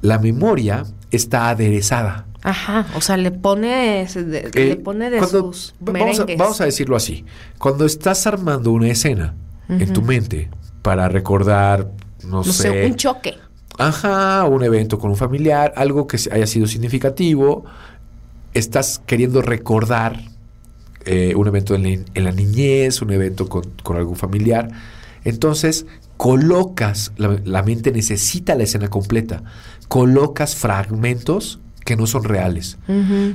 [0.00, 2.26] la memoria está aderezada.
[2.42, 6.22] Ajá, o sea, le pone, de- le Eh, pone de cuando- sus va- vamos, a,
[6.24, 6.38] merengues.
[6.38, 7.24] vamos a decirlo así.
[7.58, 9.34] Cuando estás armando una escena
[9.68, 10.50] en tu mente
[10.82, 11.90] para recordar,
[12.24, 13.34] no, no sé, un choque.
[13.78, 17.64] Ajá, un evento con un familiar, algo que haya sido significativo,
[18.54, 20.20] estás queriendo recordar
[21.04, 24.68] eh, un evento en la, en la niñez, un evento con, con algún familiar,
[25.24, 29.42] entonces colocas, la, la mente necesita la escena completa,
[29.88, 32.78] colocas fragmentos que no son reales.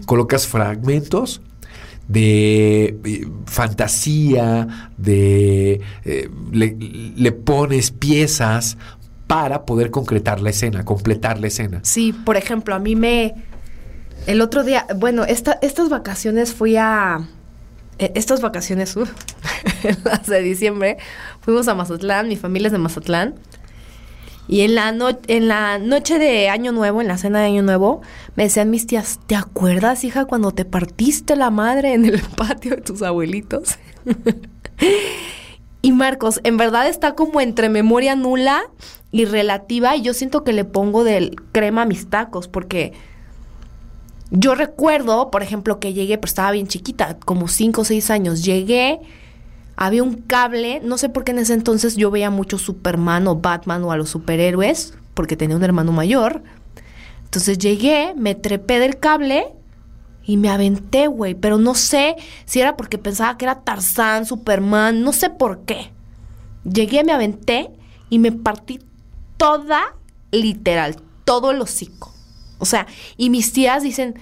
[0.06, 1.42] Colocas fragmentos
[2.08, 8.78] de eh, fantasía, de eh, le, pones piezas
[9.28, 11.82] para poder concretar la escena, completar la escena.
[11.84, 13.36] Sí, por ejemplo, a mí me...
[14.26, 17.28] El otro día, bueno, esta, estas vacaciones fui a...
[18.00, 18.96] E, estas vacaciones,
[20.04, 20.98] las de diciembre,
[21.42, 23.36] fuimos a Mazatlán, mi familia es de Mazatlán.
[24.48, 24.96] Y en la,
[25.28, 28.02] en la noche de Año Nuevo, en la cena de Año Nuevo,
[28.36, 32.76] me decían mis tías, ¿te acuerdas, hija, cuando te partiste la madre en el patio
[32.76, 33.78] de tus abuelitos?
[35.88, 38.64] y Marcos, en verdad está como entre memoria nula
[39.14, 42.92] y relativa, y yo siento que le pongo del crema a mis tacos, porque
[44.30, 48.44] yo recuerdo, por ejemplo, que llegué, pero estaba bien chiquita, como 5 o 6 años,
[48.44, 49.00] llegué
[49.78, 53.38] había un cable, no sé por qué en ese entonces yo veía mucho Superman o
[53.38, 56.44] Batman o a los superhéroes, porque tenía un hermano mayor.
[57.24, 59.54] Entonces llegué, me trepé del cable
[60.28, 65.02] y me aventé, güey, pero no sé si era porque pensaba que era Tarzán, Superman,
[65.02, 65.94] no sé por qué.
[66.66, 67.72] Llegué, me aventé
[68.10, 68.82] y me partí
[69.38, 69.96] toda,
[70.32, 72.14] literal, todo el hocico.
[72.60, 74.16] O sea, y mis tías dicen,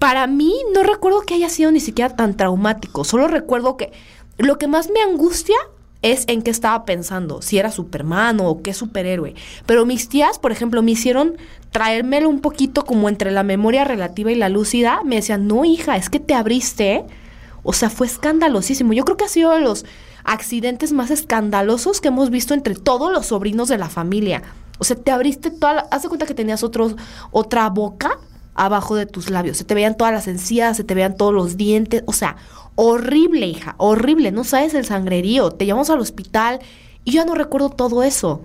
[0.00, 3.92] para mí no recuerdo que haya sido ni siquiera tan traumático, solo recuerdo que
[4.36, 5.56] lo que más me angustia
[6.02, 9.34] es en qué estaba pensando, si era Superman o qué superhéroe.
[9.66, 11.36] Pero mis tías, por ejemplo, me hicieron
[11.70, 15.02] traérmelo un poquito como entre la memoria relativa y la lúcida.
[15.04, 17.04] Me decían, no, hija, es que te abriste.
[17.62, 18.92] O sea, fue escandalosísimo.
[18.92, 19.84] Yo creo que ha sido de los
[20.24, 24.42] accidentes más escandalosos que hemos visto entre todos los sobrinos de la familia.
[24.78, 25.80] O sea, te abriste toda la...
[25.90, 28.18] Haz de cuenta que tenías otra boca
[28.54, 29.58] abajo de tus labios.
[29.58, 32.02] Se te veían todas las encías, se te veían todos los dientes.
[32.06, 32.36] O sea,
[32.82, 34.32] horrible, hija, horrible.
[34.32, 35.50] No sabes el sangrerío.
[35.50, 36.60] Te llevamos al hospital
[37.04, 38.40] y ya no recuerdo todo eso.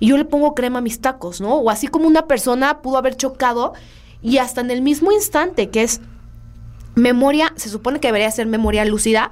[0.00, 1.54] Y yo le pongo crema a mis tacos, ¿no?
[1.54, 3.72] O así como una persona pudo haber chocado
[4.20, 6.00] y hasta en el mismo instante, que es
[6.96, 9.30] memoria, se supone que debería ser memoria lúcida,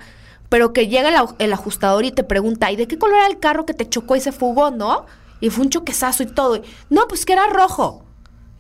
[0.49, 3.66] pero que llega el, ajustador y te pregunta, ¿y de qué color era el carro
[3.66, 5.07] que te chocó y se fugó, no?
[5.40, 6.62] Y fue un choquezazo y todo.
[6.88, 8.05] no, pues que era rojo.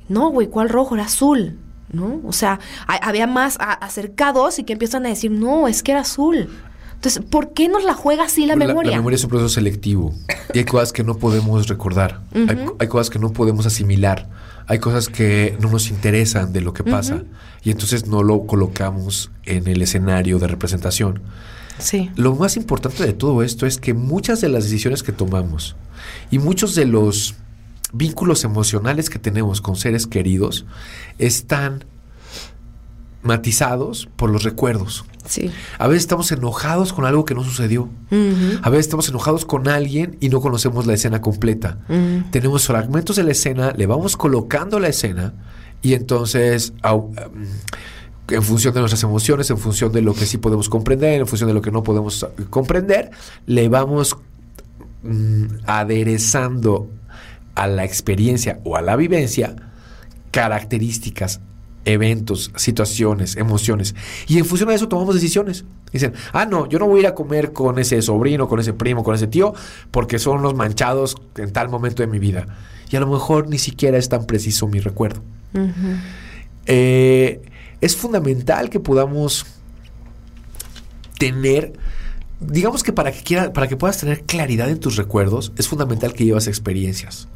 [0.08, 0.96] No, güey, ¿cuál rojo?
[0.96, 1.60] Era azul.
[1.92, 2.20] ¿No?
[2.24, 6.48] O sea, había más acercados y que empiezan a decir, no, es que era azul.
[6.94, 8.90] Entonces, ¿por qué nos la juega así la, memoria?
[8.90, 10.12] La memoria es un proceso selectivo
[10.52, 12.20] y hay cosas que no podemos recordar,
[12.78, 14.28] hay, cosas que no podemos asimilar,
[14.66, 17.22] hay cosas que no nos interesan de lo que pasa
[17.62, 21.22] y entonces no lo colocamos en el escenario de representación.
[21.78, 22.10] Sí.
[22.16, 25.76] Lo más importante de todo esto es que muchas de las decisiones que tomamos
[26.30, 27.34] y muchos de los
[27.92, 30.66] vínculos emocionales que tenemos con seres queridos
[31.18, 31.84] están
[33.22, 35.04] matizados por los recuerdos.
[35.26, 35.50] Sí.
[35.78, 37.88] A veces estamos enojados con algo que no sucedió.
[38.62, 41.78] A veces estamos enojados con alguien y no conocemos la escena completa.
[42.30, 45.34] Tenemos fragmentos de la escena, le vamos colocando la escena
[45.82, 47.14] y entonces um,
[48.28, 51.48] en función de nuestras emociones, en función de lo que sí podemos comprender, en función
[51.48, 53.10] de lo que no podemos comprender,
[53.46, 54.16] le vamos
[55.02, 56.88] mm, aderezando
[57.54, 59.56] a la experiencia o a la vivencia
[60.30, 61.40] características,
[61.84, 63.94] eventos, situaciones, emociones.
[64.28, 65.64] Y en función de eso tomamos decisiones.
[65.92, 68.72] Dicen, ah, no, yo no voy a ir a comer con ese sobrino, con ese
[68.72, 69.54] primo, con ese tío,
[69.90, 72.46] porque son los manchados en tal momento de mi vida.
[72.90, 75.22] Y a lo mejor ni siquiera es tan preciso mi recuerdo.
[76.66, 77.42] Eh,
[77.80, 79.46] es fundamental que podamos
[81.18, 81.72] tener
[82.40, 86.14] digamos que para que quiera, para que puedas tener claridad en tus recuerdos, es fundamental
[86.14, 87.28] que llevas experiencias.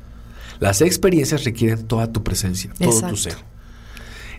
[0.61, 3.37] Las experiencias requieren toda tu presencia, todo tu ser.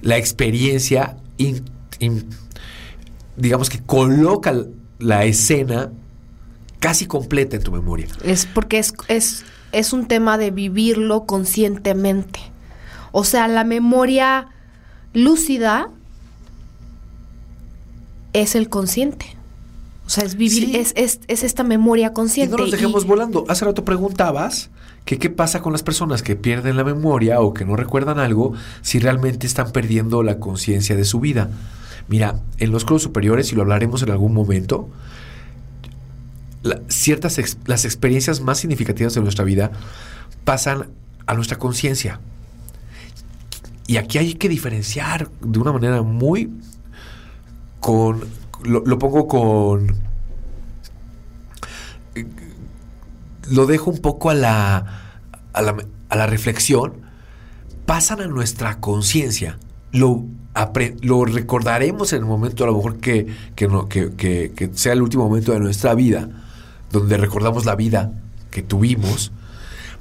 [0.01, 1.17] La experiencia,
[3.37, 4.53] digamos que coloca
[4.99, 5.91] la escena
[6.79, 8.07] casi completa en tu memoria.
[8.23, 8.93] Es porque es,
[9.71, 12.39] es un tema de vivirlo conscientemente.
[13.11, 14.49] O sea, la memoria
[15.13, 15.89] lúcida
[18.33, 19.35] es el consciente.
[20.05, 22.53] O sea, es vivir, es, es, esta memoria consciente.
[22.53, 23.45] Y no nos dejemos volando.
[23.47, 24.69] Hace rato preguntabas
[25.05, 28.99] qué pasa con las personas que pierden la memoria o que no recuerdan algo si
[28.99, 31.49] realmente están perdiendo la conciencia de su vida.
[32.07, 34.89] Mira, en los cursos superiores, y lo hablaremos en algún momento,
[36.87, 39.71] ciertas las experiencias más significativas de nuestra vida
[40.43, 40.87] pasan
[41.27, 42.19] a nuestra conciencia.
[43.87, 46.51] Y aquí hay que diferenciar de una manera muy
[47.79, 48.21] con
[48.63, 49.95] lo, pongo con...
[53.49, 55.21] Lo dejo un poco a la,
[55.53, 55.75] a la,
[56.09, 56.93] a la reflexión.
[57.85, 59.57] Pasan a nuestra conciencia.
[59.91, 60.25] Lo,
[61.01, 65.25] lo recordaremos en el momento a lo mejor que, que, que, que, sea el último
[65.27, 66.29] momento de nuestra vida,
[66.91, 68.11] donde recordamos la vida
[68.51, 69.31] que tuvimos,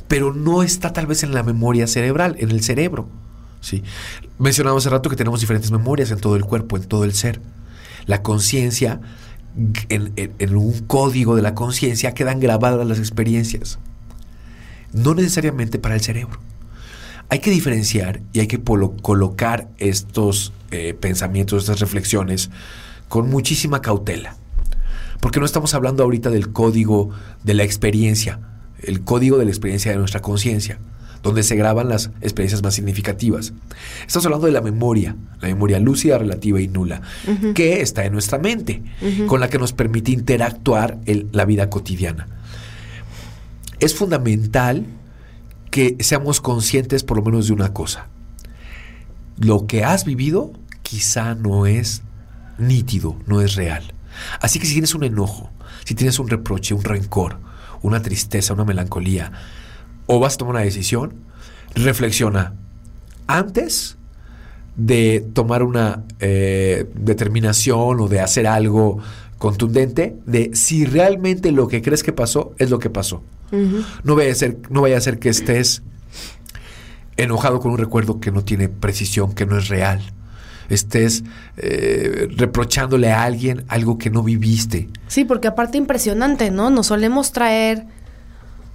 [0.07, 3.09] pero no está tal vez en la memoria cerebral, en el cerebro.
[3.61, 3.83] ¿sí?
[4.39, 7.41] Mencionamos hace rato que tenemos diferentes memorias en todo el cuerpo, en todo el ser.
[8.07, 9.01] La conciencia,
[9.89, 13.79] en, un código de la conciencia quedan grabadas las experiencias.
[14.93, 16.39] No necesariamente para el cerebro.
[17.29, 22.51] Hay que diferenciar y hay que colocar estos eh, pensamientos, estas reflexiones
[23.09, 24.37] con muchísima cautela.
[25.21, 27.11] Porque no estamos hablando ahorita del código
[27.43, 28.41] de la experiencia,
[28.83, 30.79] el código de la experiencia de nuestra conciencia
[31.25, 33.55] donde se graban las experiencias más significativas.
[34.07, 37.01] Estamos hablando de la memoria, la memoria lúcida, relativa y nula,
[37.55, 38.83] que está en nuestra mente,
[39.27, 42.29] con la que nos permite interactuar en la vida cotidiana.
[43.81, 44.87] Es fundamental
[45.71, 48.07] que seamos conscientes por lo menos de una cosa.
[49.39, 52.03] Lo que has vivido quizá no es
[52.59, 53.95] nítido, no es real.
[54.41, 55.51] Así que si tienes un enojo,
[55.85, 57.39] si tienes un reproche, un rencor,
[57.83, 59.33] una tristeza, una melancolía,
[60.07, 61.15] o vas a tomar una decisión,
[61.75, 62.55] reflexiona
[63.27, 63.97] antes
[64.77, 68.99] de tomar una eh, determinación o de hacer algo
[69.39, 73.23] contundente de si realmente lo que crees que pasó es lo que pasó.
[74.03, 75.83] no, vaya a ser, no vaya a ser que estés
[77.17, 80.01] enojado con un recuerdo que no tiene precisión, que no es real.
[80.71, 81.25] Estés
[81.57, 84.89] eh, reprochándole a alguien algo que no viviste.
[85.07, 86.71] Sí, porque aparte impresionante, ¿no?
[86.71, 87.85] Nos solemos traer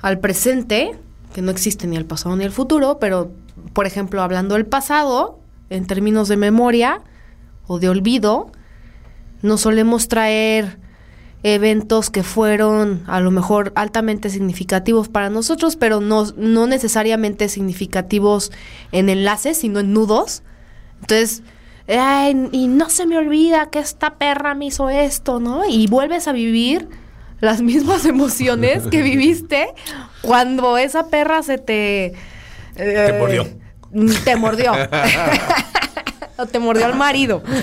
[0.01, 0.91] al presente
[1.33, 3.31] que no existe ni el pasado ni el futuro, pero
[3.73, 5.39] por ejemplo, hablando del pasado,
[5.69, 7.01] en términos de memoria
[7.67, 8.51] o de olvido,
[9.41, 10.79] nos solemos traer
[11.43, 18.51] eventos que fueron a lo mejor altamente significativos para nosotros, pero no, no necesariamente significativos
[18.91, 20.43] en enlaces, sino en nudos.
[21.01, 21.43] Entonces,
[22.51, 25.67] y no se me olvida que esta perra me hizo esto, ¿no?
[25.67, 26.87] Y vuelves a vivir
[27.41, 29.73] las mismas emociones que viviste
[30.21, 32.13] cuando esa perra se te...
[32.75, 33.43] te mordió.
[33.43, 34.73] Eh, te mordió.
[36.38, 37.43] o te mordió al marido.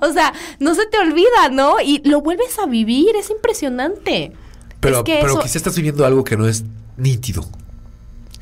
[0.00, 1.80] O sea, no se te olvida, ¿no?
[1.80, 4.32] Y lo vuelves a vivir, es impresionante.
[4.80, 6.64] Pero, pero quizás estás viviendo algo que no es
[6.96, 7.46] nítido.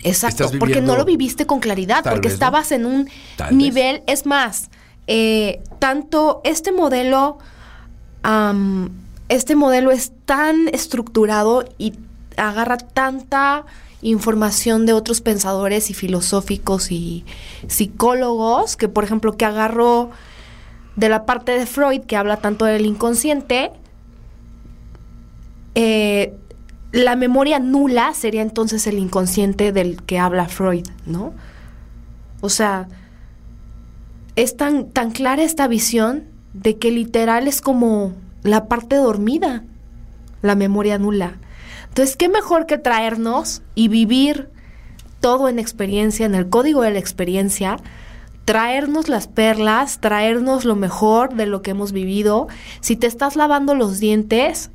[0.03, 3.09] Exacto, porque no lo viviste con claridad, porque estabas en un
[3.51, 4.71] nivel, es más,
[5.07, 7.39] eh, tanto este modelo
[9.29, 11.95] este modelo es tan estructurado y
[12.37, 13.65] agarra tanta
[14.03, 17.25] información de otros pensadores y filosóficos y
[17.69, 20.11] psicólogos que, por ejemplo, que agarró
[20.97, 23.71] de la parte de Freud que habla tanto del inconsciente,
[25.75, 26.35] eh,
[26.91, 31.33] la memoria nula sería entonces el inconsciente del que habla Freud, ¿no?
[32.43, 32.89] O sea,
[34.37, 39.65] es tan, tan clara esta visión de que literal es como la parte dormida,
[40.43, 41.39] la memoria nula.
[41.89, 44.49] Entonces, ¿qué mejor que traernos y vivir
[45.21, 47.77] todo en experiencia, en el código de la experiencia?
[48.45, 52.49] traernos las perlas, traernos lo mejor de lo que hemos vivido.
[52.81, 54.71] Si te estás lavando los dientes,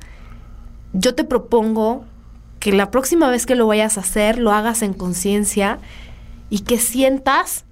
[0.92, 2.04] yo te propongo
[2.60, 5.78] que la próxima vez que lo vayas a hacer, lo hagas en conciencia
[6.50, 7.64] y que sientas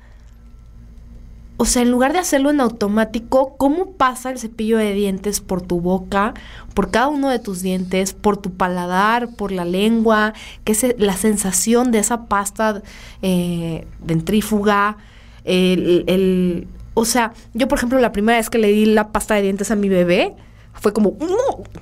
[1.58, 5.62] o sea, en lugar de hacerlo en automático, ¿cómo pasa el cepillo de dientes por
[5.62, 6.34] tu boca,
[6.74, 10.34] por cada uno de tus dientes, por tu paladar, por la lengua?
[10.64, 12.82] ¿Qué es la sensación de esa pasta
[13.22, 14.98] eh, dentrífuga?
[15.44, 19.42] El, o sea, yo por ejemplo la primera vez que le di la pasta de
[19.42, 20.34] dientes a mi bebé,
[20.74, 21.16] fue como,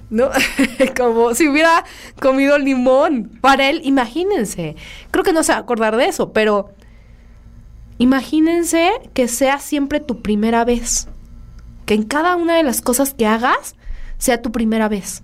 [0.09, 0.31] ¿no?
[0.97, 1.85] como si hubiera
[2.21, 3.31] comido limón.
[3.41, 4.77] Para él, imagínense.
[5.11, 6.71] Creo que no se va a acordar de eso, pero
[7.99, 11.09] Imagínense que sea siempre tu primera vez.
[11.87, 13.77] Que en cada una de las cosas que hagas
[14.19, 15.23] sea tu primera vez.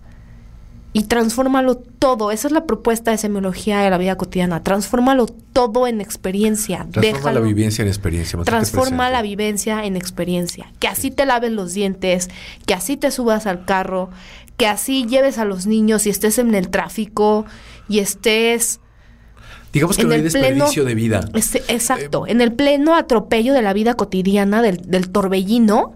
[0.92, 2.32] Y transfórmalo todo.
[2.32, 4.62] Esa es la propuesta de semiología de la vida cotidiana.
[4.62, 6.86] Transfórmalo todo en experiencia.
[6.90, 8.38] Transforma la vivencia en experiencia.
[8.42, 10.72] Transforma la vivencia en experiencia.
[10.80, 12.28] Que así te laves los dientes,
[12.66, 14.10] que así te subas al carro,
[14.56, 17.46] que así lleves a los niños y estés en el tráfico
[17.88, 18.80] y estés
[19.72, 21.20] Digamos que no hay desperdicio de vida.
[21.34, 22.26] exacto.
[22.26, 25.94] en el pleno atropello de la vida cotidiana, del, torbellino,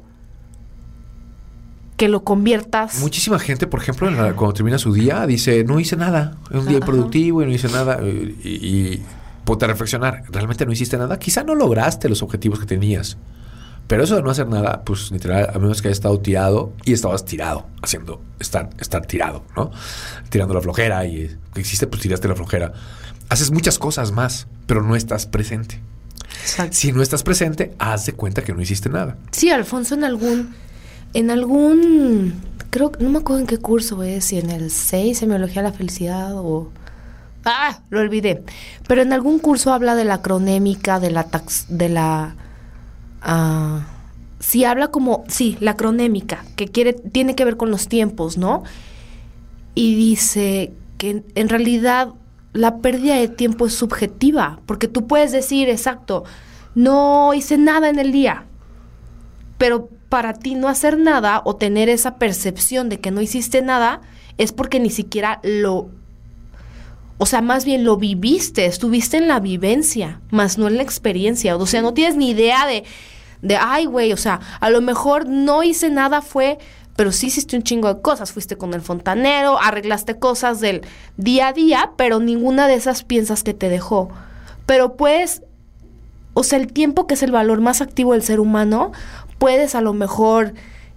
[1.96, 3.00] que lo conviertas.
[3.00, 6.36] Muchísima gente, por ejemplo, cuando termina su día, dice, no hice nada.
[6.50, 8.00] Es un día productivo y no hice nada.
[8.02, 9.02] Y, y,
[9.44, 10.22] ponte a reflexionar.
[10.30, 11.18] ¿Realmente no hiciste nada?
[11.18, 13.16] Quizá no lograste los objetivos que tenías.
[13.86, 16.94] Pero eso de no hacer nada, pues literal, a menos que hayas estado tirado y
[16.94, 19.70] estabas tirado, haciendo estar, estar tirado, ¿no?
[20.30, 22.72] Tirando la flojera y que existe, pues tiraste la flojera
[23.28, 25.80] haces muchas cosas más, pero no estás presente.
[26.70, 29.16] Si no estás presente, haz de cuenta que no hiciste nada.
[29.30, 30.54] Sí, Alfonso, en algún,
[31.14, 32.34] en algún,
[32.70, 35.74] creo, no me acuerdo en qué curso es, si en el 6, Semiología de la
[35.74, 36.70] Felicidad o,
[37.44, 38.42] ah, lo olvidé.
[38.86, 42.34] Pero en algún curso habla de la cronémica, de la tax, de la
[43.24, 43.86] ah,
[44.38, 48.62] sí habla como sí, la cronémica, que quiere tiene que ver con los tiempos, ¿no?
[49.74, 52.14] Y dice que en realidad
[52.52, 56.24] la pérdida de tiempo es subjetiva, porque tú puedes decir, exacto,
[56.74, 58.44] no hice nada en el día,
[59.58, 64.00] pero para ti no hacer nada o tener esa percepción de que no hiciste nada
[64.38, 65.90] es porque ni siquiera lo,
[67.18, 71.56] o sea, más bien lo viviste, estuviste en la vivencia, más no en la experiencia,
[71.56, 72.84] o sea, no tienes ni idea de,
[73.42, 76.58] de, ay, güey, o sea, a lo mejor no hice nada, fue
[76.96, 78.32] pero sí hiciste un chingo de cosas.
[78.32, 80.82] Fuiste con el fontanero, arreglaste cosas del
[81.16, 84.10] día a día, pero ninguna de esas piensas que te dejó.
[84.66, 85.42] Pero pues,
[86.34, 88.92] o sea, el tiempo que es el valor más activo del ser humano,
[89.38, 90.54] puedes a lo mejor,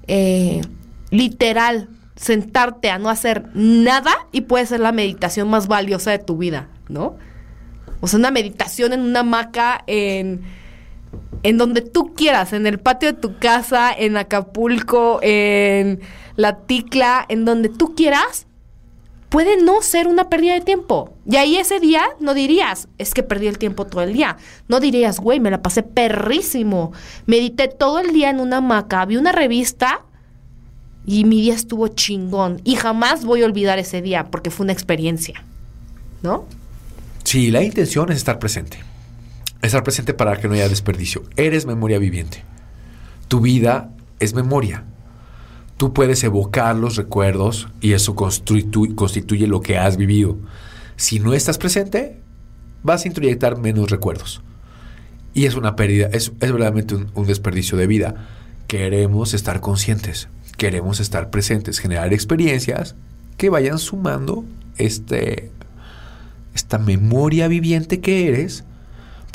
[0.07, 0.61] eh,
[1.09, 6.37] literal, sentarte a no hacer nada y puede ser la meditación más valiosa de tu
[6.37, 7.15] vida, ¿no?
[8.01, 10.43] O sea, una meditación en una hamaca, en
[11.43, 15.99] en donde tú quieras, en el patio de tu casa, en Acapulco, en
[16.35, 18.47] La Ticla, en donde tú quieras,
[19.29, 21.13] puede no ser una pérdida de tiempo.
[21.29, 24.37] Y ahí ese día no dirías, es que perdí el tiempo todo el día.
[24.67, 26.93] No dirías, güey, me la pasé perrísimo.
[27.25, 30.01] Medité todo el día en una hamaca, vi una revista
[31.05, 32.61] y mi día estuvo chingón.
[32.63, 35.43] Y jamás voy a olvidar ese día porque fue una experiencia.
[36.23, 36.45] ¿No?
[37.23, 38.79] Sí, la intención es estar presente.
[39.61, 41.23] Estar presente para que no haya desperdicio.
[41.35, 42.43] Eres memoria viviente.
[43.27, 44.85] Tu vida es memoria.
[45.77, 50.37] Tú puedes evocar los recuerdos y eso constituye lo que has vivido.
[50.95, 52.19] Si no estás presente,
[52.83, 54.41] vas a introyectar menos recuerdos.
[55.33, 58.27] Y es una pérdida, es, verdaderamente un, un desperdicio de vida.
[58.65, 62.95] Queremos estar conscientes, queremos estar presentes, generar experiencias
[63.37, 64.45] que vayan sumando
[64.77, 65.51] este,
[66.55, 68.63] esta memoria viviente que eres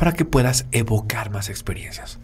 [0.03, 2.19] para que puedas evocar más experiencias.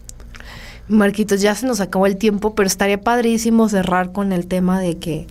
[0.89, 4.97] Marquitos, ya se nos acabó el tiempo, pero estaría padrísimo cerrar con el tema de
[4.97, 5.27] que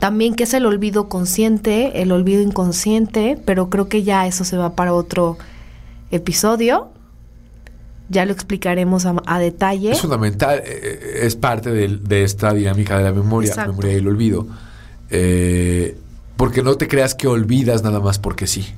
[0.00, 4.56] también que es el olvido consciente, el olvido inconsciente, pero creo que ya eso se
[4.56, 5.38] va para otro
[6.10, 6.88] episodio.
[8.08, 9.92] Ya lo explicaremos a, detalle.
[9.92, 13.96] Es fundamental, eh, eh, es parte de, esta dinámica de la memoria, la memoria y
[13.98, 14.48] el olvido.
[15.10, 15.96] Eh,
[16.36, 18.74] porque no te creas que olvidas nada más porque sí.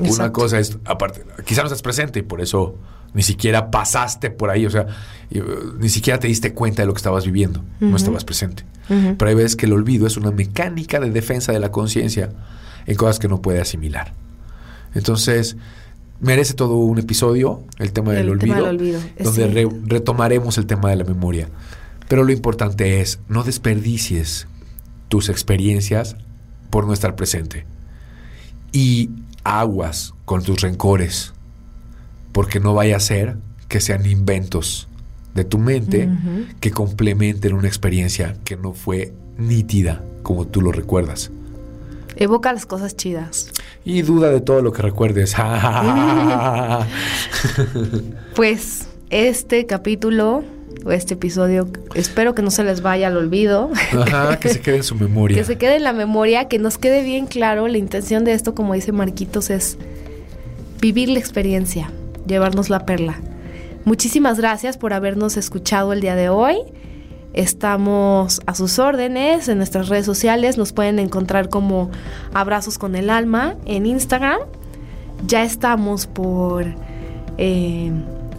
[0.00, 2.76] Una cosa es, aparte, quizás no estás presente y por eso
[3.14, 4.86] ni siquiera pasaste por ahí, o sea,
[5.34, 8.64] uh, ni siquiera te diste cuenta de lo que estabas viviendo, no estabas presente.
[8.88, 12.30] Pero hay veces que el olvido es una mecánica de defensa de la conciencia
[12.86, 14.14] en cosas que no puede asimilar.
[14.94, 15.56] Entonces,
[16.20, 18.72] merece todo un episodio el tema del olvido,
[19.22, 21.48] donde retomaremos el tema de la memoria.
[22.08, 24.46] Pero lo importante es, no desperdicies
[25.08, 26.16] tus experiencias
[26.70, 27.66] por no estar presente.
[28.72, 29.10] Y
[29.48, 31.32] aguas con tus rencores,
[32.32, 33.36] porque no vaya a ser
[33.68, 34.88] que sean inventos
[35.34, 36.08] de tu mente
[36.60, 41.30] que complementen una experiencia que no fue nítida como tú lo recuerdas.
[42.16, 43.52] Evoca las cosas chidas.
[43.84, 45.36] Y duda de todo lo que recuerdes.
[48.34, 50.42] pues este capítulo
[50.90, 53.70] este episodio, espero que no se les vaya al olvido.
[53.92, 55.36] Ajá, que se quede en su memoria.
[55.38, 57.68] que se quede en la memoria, que nos quede bien claro.
[57.68, 59.78] La intención de esto, como dice Marquitos, es
[60.80, 61.90] vivir la experiencia,
[62.26, 63.20] llevarnos la perla.
[63.84, 66.56] Muchísimas gracias por habernos escuchado el día de hoy.
[67.32, 70.58] Estamos a sus órdenes en nuestras redes sociales.
[70.58, 71.90] Nos pueden encontrar como
[72.34, 74.40] Abrazos con el Alma en Instagram.
[75.26, 76.66] Ya estamos por
[77.38, 77.92] eh,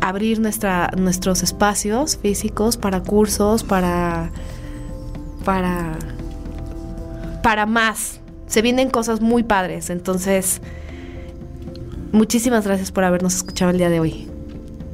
[0.09, 4.31] abrir nuestra, nuestros espacios físicos para cursos, para,
[5.45, 5.97] para,
[7.41, 8.19] para más.
[8.47, 9.89] Se vienen cosas muy padres.
[9.89, 10.61] Entonces,
[12.11, 14.27] muchísimas gracias por habernos escuchado el día de hoy.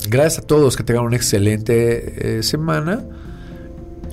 [0.07, 3.03] Gracias a todos, que tengan una excelente eh, semana.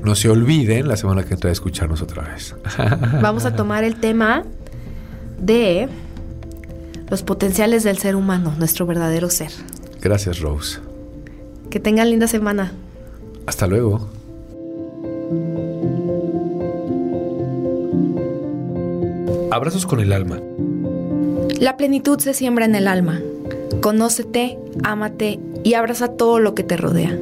[0.02, 2.56] No se olviden la semana que entra a escucharnos otra vez.
[3.20, 4.44] Vamos a tomar el tema
[5.38, 5.88] de
[7.08, 9.50] los potenciales del ser humano, nuestro verdadero ser.
[10.00, 10.80] Gracias, Rose.
[11.72, 12.70] Que tengan linda semana.
[13.46, 14.06] Hasta luego.
[19.50, 20.38] Abrazos con el alma.
[21.58, 23.22] La plenitud se siembra en el alma.
[23.80, 27.18] Conócete, ámate y abraza todo lo que te rodea.